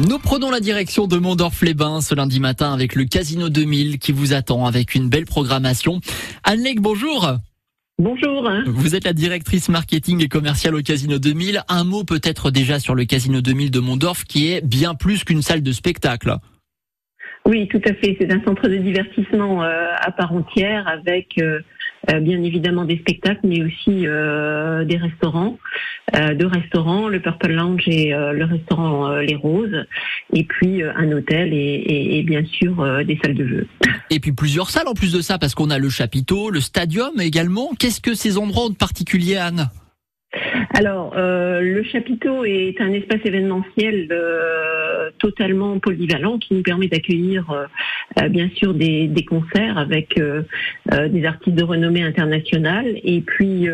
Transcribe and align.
Nous 0.00 0.18
prenons 0.18 0.50
la 0.50 0.60
direction 0.60 1.06
de 1.06 1.18
Mondorf-les-Bains 1.18 2.00
ce 2.00 2.14
lundi 2.14 2.40
matin 2.40 2.72
avec 2.72 2.94
le 2.94 3.04
Casino 3.04 3.50
2000 3.50 3.98
qui 3.98 4.12
vous 4.12 4.32
attend 4.32 4.64
avec 4.64 4.94
une 4.94 5.10
belle 5.10 5.26
programmation. 5.26 6.00
anne 6.44 6.64
bonjour. 6.78 7.30
Bonjour. 7.98 8.50
Vous 8.68 8.94
êtes 8.94 9.04
la 9.04 9.12
directrice 9.12 9.68
marketing 9.68 10.24
et 10.24 10.28
commerciale 10.28 10.76
au 10.76 10.80
Casino 10.80 11.18
2000. 11.18 11.64
Un 11.68 11.84
mot 11.84 12.04
peut-être 12.04 12.50
déjà 12.50 12.78
sur 12.78 12.94
le 12.94 13.04
Casino 13.04 13.42
2000 13.42 13.70
de 13.70 13.80
Mondorf 13.80 14.24
qui 14.24 14.50
est 14.50 14.66
bien 14.66 14.94
plus 14.94 15.24
qu'une 15.24 15.42
salle 15.42 15.62
de 15.62 15.72
spectacle. 15.72 16.36
Oui, 17.44 17.68
tout 17.68 17.82
à 17.84 17.92
fait. 17.92 18.16
C'est 18.18 18.32
un 18.32 18.42
centre 18.44 18.68
de 18.68 18.76
divertissement 18.76 19.62
euh, 19.62 19.92
à 20.00 20.10
part 20.10 20.32
entière 20.32 20.88
avec 20.88 21.34
euh, 21.38 21.60
bien 22.20 22.42
évidemment 22.42 22.84
des 22.84 22.98
spectacles, 22.98 23.40
mais 23.44 23.62
aussi 23.62 24.06
euh, 24.06 24.84
des 24.84 24.96
restaurants, 24.96 25.58
euh, 26.16 26.34
deux 26.34 26.46
restaurants, 26.46 27.08
le 27.08 27.20
Purple 27.20 27.52
Lounge 27.52 27.86
et 27.86 28.10
le 28.10 28.44
restaurant 28.44 29.16
Les 29.16 29.36
Roses, 29.36 29.86
et 30.32 30.44
puis 30.44 30.82
un 30.82 31.12
hôtel 31.12 31.52
et, 31.52 32.18
et 32.18 32.22
bien 32.22 32.44
sûr 32.44 33.04
des 33.04 33.18
salles 33.22 33.34
de 33.34 33.46
jeu. 33.46 33.66
Et 34.10 34.20
puis 34.20 34.32
plusieurs 34.32 34.70
salles 34.70 34.88
en 34.88 34.94
plus 34.94 35.12
de 35.12 35.20
ça, 35.20 35.38
parce 35.38 35.54
qu'on 35.54 35.70
a 35.70 35.78
le 35.78 35.88
chapiteau, 35.88 36.50
le 36.50 36.60
stadium 36.60 37.20
également. 37.20 37.70
Qu'est-ce 37.78 38.00
que 38.00 38.14
ces 38.14 38.38
endroits 38.38 38.66
ont 38.66 38.70
de 38.70 38.76
particulier, 38.76 39.36
Anne? 39.36 39.68
Alors, 40.74 41.12
euh, 41.16 41.60
le 41.60 41.82
chapiteau 41.84 42.44
est 42.44 42.80
un 42.80 42.92
espace 42.92 43.20
événementiel 43.24 44.08
euh, 44.10 44.71
totalement 45.22 45.78
polyvalent 45.78 46.38
qui 46.38 46.54
nous 46.54 46.62
permet 46.62 46.88
d'accueillir 46.88 47.50
euh, 47.50 48.28
bien 48.28 48.50
sûr 48.54 48.74
des, 48.74 49.10
concerts 49.26 49.78
avec 49.78 50.20
des 50.90 51.24
artistes 51.24 51.56
de 51.56 51.62
renommée 51.62 52.02
internationale 52.02 52.86
et 53.04 53.20
puis 53.20 53.68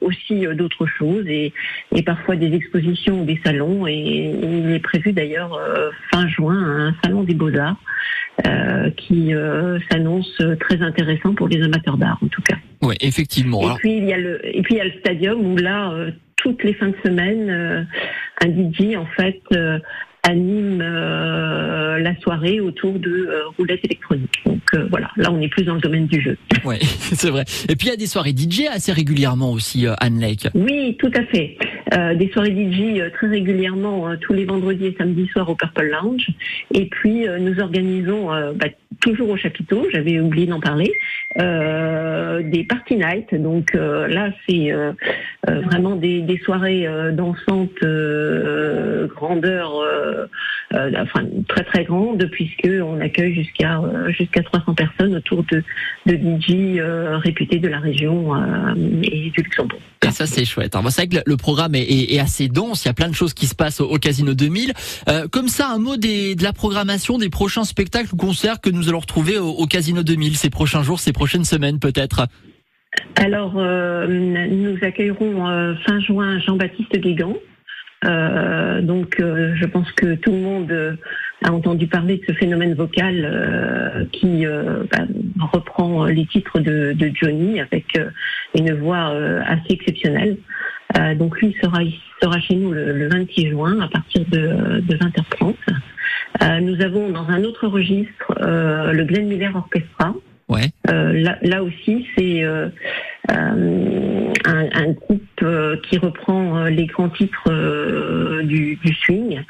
aussi 0.00 0.46
d'autres 0.54 0.86
choses 0.86 1.26
et, 1.26 1.52
et, 1.94 2.02
parfois 2.02 2.36
des 2.36 2.54
expositions 2.54 3.22
ou 3.22 3.24
des 3.24 3.40
salons. 3.44 3.86
Et, 3.86 4.34
il 4.42 4.72
est 4.72 4.82
prévu 4.82 5.12
d'ailleurs 5.12 5.58
fin 6.12 6.28
juin 6.28 6.88
un 6.88 6.94
salon 7.02 7.24
des 7.24 7.34
beaux-arts 7.34 7.80
qui 8.96 9.32
s'annonce 9.90 10.40
très 10.60 10.82
intéressant 10.82 11.34
pour 11.34 11.48
les 11.48 11.62
amateurs 11.62 11.96
d'art 11.96 12.18
en 12.22 12.28
tout 12.28 12.42
cas. 12.42 12.56
Oui, 12.82 12.96
effectivement. 13.00 13.74
Et 13.74 13.78
puis 13.78 13.96
il 13.96 14.04
y 14.04 14.12
a 14.12 14.18
le 14.18 14.44
et 14.44 14.60
puis 14.62 14.74
il 14.74 14.78
y 14.78 14.80
a 14.80 14.84
le 14.84 14.98
stadium 15.00 15.40
où 15.40 15.56
là 15.56 15.92
euh, 15.92 16.10
toutes 16.36 16.62
les 16.64 16.74
fins 16.74 16.88
de 16.88 16.96
semaine 17.04 17.48
euh, 17.48 17.84
un 18.44 18.48
DJ 18.48 18.96
en 18.96 19.06
fait 19.06 19.40
euh, 20.26 20.30
anime 20.30 20.78
la 20.78 22.16
soirée 22.20 22.60
autour 22.60 22.98
de 22.98 23.28
roulettes 23.56 23.84
électroniques. 23.84 24.42
Donc 24.46 24.62
voilà, 24.90 25.10
là 25.16 25.30
on 25.32 25.40
est 25.40 25.48
plus 25.48 25.64
dans 25.64 25.74
le 25.74 25.80
domaine 25.80 26.06
du 26.06 26.20
jeu. 26.20 26.36
Oui, 26.64 26.76
c'est 26.80 27.30
vrai. 27.30 27.44
Et 27.68 27.76
puis 27.76 27.88
il 27.88 27.90
y 27.90 27.94
a 27.94 27.96
des 27.96 28.06
soirées 28.06 28.34
DJ 28.36 28.62
assez 28.70 28.92
régulièrement 28.92 29.52
aussi, 29.52 29.86
Anne 29.98 30.20
Lake. 30.20 30.48
Oui, 30.54 30.96
tout 30.98 31.10
à 31.14 31.24
fait. 31.26 31.56
Des 32.14 32.30
soirées 32.32 32.50
DJ 32.50 33.12
très 33.12 33.26
régulièrement 33.26 34.16
tous 34.20 34.32
les 34.32 34.44
vendredis 34.44 34.86
et 34.86 34.96
samedis 34.98 35.28
soirs 35.28 35.48
au 35.48 35.54
Purple 35.54 35.90
Lounge. 35.90 36.28
Et 36.72 36.86
puis 36.86 37.26
nous 37.40 37.60
organisons 37.60 38.28
bah, 38.54 38.68
toujours 39.02 39.30
au 39.30 39.36
chapiteau, 39.36 39.86
j'avais 39.92 40.20
oublié 40.20 40.46
d'en 40.46 40.60
parler, 40.60 40.92
euh, 41.38 42.42
des 42.42 42.64
party 42.64 42.96
night. 42.96 43.34
Donc 43.34 43.74
euh, 43.74 44.06
là, 44.06 44.30
c'est 44.48 44.72
euh, 44.72 44.92
vraiment 45.46 45.96
des, 45.96 46.22
des 46.22 46.38
soirées 46.38 46.86
dansantes 47.12 47.84
grandeur, 49.08 49.84
enfin 50.74 51.24
très 51.48 51.64
très 51.64 51.84
grande, 51.84 52.28
puisque 52.30 52.68
on 52.82 53.00
accueille 53.00 53.34
jusqu'à 53.34 53.80
jusqu'à 54.08 54.42
300 54.42 54.74
personnes 54.74 55.14
autour 55.14 55.44
de, 55.44 55.62
de 56.06 56.14
DJ 56.14 56.80
réputés 57.22 57.58
de 57.58 57.68
la 57.68 57.78
région 57.78 58.34
et 59.02 59.30
du 59.30 59.42
Luxembourg. 59.42 59.80
Et 60.06 60.10
ça 60.10 60.26
c'est 60.26 60.44
chouette. 60.44 60.74
Hein. 60.74 60.82
C'est 60.88 61.06
vrai 61.06 61.20
que 61.22 61.30
le 61.30 61.36
programme 61.36 61.74
est, 61.74 61.82
est, 61.82 62.18
assez 62.18 62.48
dense. 62.48 62.84
Il 62.84 62.88
y 62.88 62.90
a 62.90 62.94
plein 62.94 63.08
de 63.08 63.14
choses 63.14 63.34
qui 63.34 63.46
se 63.46 63.54
passent 63.54 63.80
au, 63.80 63.98
Casino 63.98 64.34
2000. 64.34 64.72
comme 65.30 65.48
ça, 65.48 65.68
un 65.68 65.78
mot 65.78 65.96
des, 65.96 66.34
de 66.34 66.42
la 66.42 66.52
programmation 66.52 67.18
des 67.18 67.30
prochains 67.30 67.64
spectacles 67.64 68.14
ou 68.14 68.16
concerts 68.16 68.60
que 68.60 68.70
nous 68.70 68.88
allons 68.88 69.00
retrouver 69.00 69.38
au, 69.38 69.50
au 69.50 69.66
Casino 69.66 70.02
2000 70.02 70.36
ces 70.36 70.50
prochains 70.50 70.82
jours, 70.82 71.00
ces 71.00 71.12
prochaines 71.12 71.44
semaines 71.44 71.78
peut-être? 71.78 72.26
Alors, 73.16 73.54
euh, 73.56 74.06
nous 74.06 74.76
accueillerons 74.82 75.48
euh, 75.48 75.74
fin 75.86 76.00
juin 76.00 76.38
Jean-Baptiste 76.40 76.98
Guégan. 76.98 77.34
Euh, 78.04 78.80
donc, 78.80 79.16
je 79.18 79.64
pense 79.66 79.90
que 79.92 80.14
tout 80.14 80.32
le 80.32 80.38
monde 80.38 80.98
a 81.44 81.52
entendu 81.52 81.86
parler 81.86 82.18
de 82.18 82.24
ce 82.26 82.32
phénomène 82.32 82.74
vocal 82.74 84.08
qui 84.12 84.44
bah, 84.44 85.06
reprend 85.52 86.06
les 86.06 86.26
titres 86.26 86.60
de, 86.60 86.94
Johnny 87.14 87.60
avec 87.60 87.98
une 88.56 88.72
voix 88.74 89.12
assez 89.46 89.74
exceptionnelle. 89.74 90.36
donc, 91.16 91.40
lui 91.40 91.56
sera, 91.60 91.78
sera 92.20 92.40
chez 92.40 92.56
nous 92.56 92.72
le, 92.72 93.08
26 93.08 93.50
juin 93.50 93.80
à 93.80 93.88
partir 93.88 94.24
de, 94.30 94.80
de 94.80 94.96
20h30. 94.96 96.60
nous 96.60 96.80
avons 96.80 97.10
dans 97.10 97.28
un 97.28 97.44
autre 97.44 97.66
registre 97.66 98.34
le 98.40 99.04
Glenn 99.04 99.28
Miller 99.28 99.54
Orchestra. 99.54 100.14
Euh, 100.90 101.36
là, 101.42 101.62
aussi, 101.62 102.06
c'est 102.16 102.42
euh, 102.42 102.68
euh, 103.30 104.32
un, 104.44 104.92
groupe 104.92 105.44
qui 105.88 105.98
reprend 105.98 106.64
les 106.64 106.86
grands 106.86 107.08
titres 107.08 108.42
du, 108.42 108.78
swing, 109.04 109.42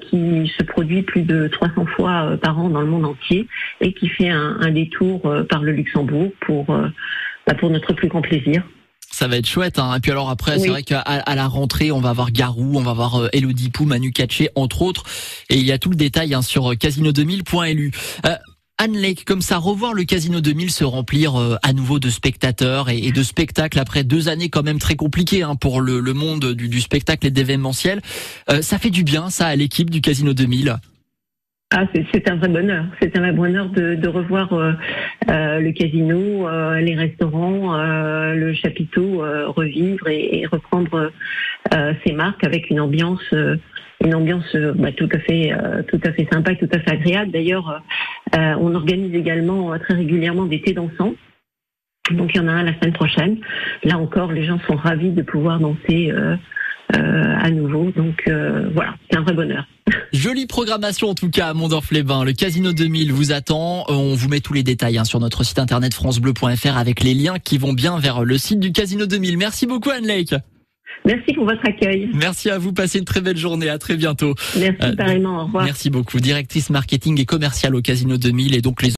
qui 0.00 0.52
se 0.58 0.64
produit 0.64 1.02
plus 1.02 1.22
de 1.22 1.48
300 1.48 1.86
fois 1.96 2.36
par 2.42 2.58
an 2.58 2.68
dans 2.68 2.80
le 2.80 2.86
monde 2.86 3.06
entier 3.06 3.46
et 3.80 3.92
qui 3.92 4.08
fait 4.08 4.28
un, 4.28 4.70
détour 4.70 5.22
par 5.48 5.62
le 5.62 5.72
Luxembourg 5.72 6.32
pour, 6.40 6.66
bah, 6.66 7.54
pour 7.58 7.70
notre 7.70 7.92
plus 7.92 8.08
grand 8.08 8.22
plaisir. 8.22 8.62
Ça 9.12 9.26
va 9.26 9.36
être 9.36 9.46
chouette. 9.46 9.80
Hein. 9.80 9.96
Et 9.96 10.00
puis 10.00 10.12
alors 10.12 10.30
après, 10.30 10.58
c'est 10.58 10.68
vrai 10.68 10.84
qu'à 10.84 11.00
à 11.00 11.34
la 11.34 11.48
rentrée, 11.48 11.90
on 11.90 12.00
va 12.00 12.12
voir 12.12 12.30
Garou, 12.30 12.78
on 12.78 12.82
va 12.82 12.92
voir 12.92 13.28
Elodie 13.32 13.68
Pou, 13.68 13.84
Manu 13.84 14.12
Katché, 14.12 14.48
entre 14.54 14.82
autres. 14.82 15.02
Et 15.50 15.56
il 15.56 15.66
y 15.66 15.72
a 15.72 15.78
tout 15.78 15.90
le 15.90 15.96
détail 15.96 16.32
hein, 16.32 16.42
sur 16.42 16.72
casino2000.lu. 16.72 17.90
Anne 18.80 18.96
Lake, 18.96 19.26
comme 19.26 19.42
ça, 19.42 19.58
revoir 19.58 19.92
le 19.92 20.04
Casino 20.04 20.40
2000 20.40 20.70
se 20.70 20.84
remplir 20.84 21.38
euh, 21.38 21.56
à 21.62 21.74
nouveau 21.74 21.98
de 21.98 22.08
spectateurs 22.08 22.88
et, 22.88 23.12
de 23.12 23.22
spectacles 23.22 23.78
après 23.78 24.04
deux 24.04 24.28
années 24.30 24.48
quand 24.48 24.62
même 24.62 24.78
très 24.78 24.96
compliquées 24.96 25.42
hein, 25.42 25.54
pour 25.54 25.82
le, 25.82 26.00
monde 26.14 26.54
du, 26.54 26.80
spectacle 26.80 27.26
et 27.26 27.30
d'événementiel. 27.30 28.00
Euh, 28.48 28.62
ça 28.62 28.78
fait 28.78 28.88
du 28.88 29.04
bien, 29.04 29.28
ça, 29.28 29.48
à 29.48 29.54
l'équipe 29.54 29.90
du 29.90 30.00
Casino 30.00 30.32
2000 30.32 30.78
ah, 31.72 31.84
c'est 32.12 32.28
un 32.28 32.36
vrai 32.36 32.48
bonheur. 32.48 32.84
C'est 33.00 33.16
un 33.16 33.20
vrai 33.20 33.32
bonheur 33.32 33.68
de, 33.68 34.08
revoir 34.08 34.52
euh, 34.52 34.72
le 35.26 35.70
casino, 35.72 36.48
les 36.78 36.94
restaurants, 36.96 37.76
le 38.34 38.52
chapiteau 38.54 39.24
revivre 39.48 40.08
et, 40.08 40.40
et 40.40 40.46
reprendre 40.46 41.12
ses 42.04 42.12
marques 42.12 42.44
avec 42.44 42.70
une 42.70 42.80
ambiance 42.80 43.32
une 44.02 44.14
ambiance 44.14 44.54
euh, 44.54 44.72
bah, 44.74 44.92
tout 44.92 45.08
à 45.12 45.18
fait 45.18 45.52
euh, 45.52 45.82
tout 45.82 46.00
à 46.04 46.12
fait 46.12 46.26
sympa 46.32 46.52
et 46.52 46.56
tout 46.56 46.68
à 46.72 46.78
fait 46.78 46.92
agréable. 46.92 47.30
D'ailleurs, 47.30 47.82
euh, 48.36 48.54
on 48.58 48.74
organise 48.74 49.14
également 49.14 49.78
très 49.78 49.94
régulièrement 49.94 50.46
des 50.46 50.60
thés 50.60 50.72
dansants. 50.72 51.14
Donc 52.10 52.34
il 52.34 52.38
y 52.38 52.40
en 52.40 52.48
a 52.48 52.52
un 52.52 52.64
la 52.64 52.74
semaine 52.74 52.94
prochaine. 52.94 53.38
Là 53.84 53.98
encore, 53.98 54.32
les 54.32 54.44
gens 54.44 54.58
sont 54.66 54.76
ravis 54.76 55.10
de 55.10 55.22
pouvoir 55.22 55.60
danser 55.60 56.12
à 56.92 57.50
nouveau. 57.50 57.92
Donc 57.92 58.28
voilà, 58.74 58.96
c'est 59.08 59.16
un 59.16 59.22
vrai 59.22 59.34
bonheur. 59.34 59.64
Jolie 60.20 60.44
programmation 60.44 61.08
en 61.08 61.14
tout 61.14 61.30
cas 61.30 61.48
à 61.48 61.54
Mondorf-les-Bains. 61.54 62.24
Le 62.24 62.34
Casino 62.34 62.74
2000 62.74 63.10
vous 63.10 63.32
attend. 63.32 63.86
On 63.88 64.14
vous 64.14 64.28
met 64.28 64.40
tous 64.40 64.52
les 64.52 64.62
détails 64.62 64.98
hein, 64.98 65.04
sur 65.04 65.18
notre 65.18 65.44
site 65.44 65.58
internet 65.58 65.94
francebleu.fr 65.94 66.76
avec 66.76 67.02
les 67.02 67.14
liens 67.14 67.38
qui 67.38 67.56
vont 67.56 67.72
bien 67.72 67.98
vers 67.98 68.22
le 68.22 68.36
site 68.36 68.60
du 68.60 68.70
Casino 68.70 69.06
2000. 69.06 69.38
Merci 69.38 69.66
beaucoup 69.66 69.88
Anne 69.88 70.06
Lake. 70.06 70.34
Merci 71.06 71.32
pour 71.34 71.44
votre 71.44 71.66
accueil. 71.66 72.10
Merci 72.12 72.50
à 72.50 72.58
vous. 72.58 72.72
Passez 72.72 72.98
une 72.98 73.04
très 73.04 73.20
belle 73.20 73.36
journée. 73.36 73.68
À 73.68 73.78
très 73.78 73.96
bientôt. 73.96 74.34
Merci, 74.58 74.76
euh, 74.82 74.96
pareillement. 74.96 75.40
Au 75.40 75.44
revoir. 75.46 75.64
Merci 75.64 75.90
beaucoup. 75.90 76.20
Directrice 76.20 76.70
marketing 76.70 77.20
et 77.20 77.24
commerciale 77.24 77.74
au 77.74 77.80
Casino 77.80 78.16
2000 78.16 78.54
et 78.54 78.60
donc 78.60 78.82
les 78.82 78.88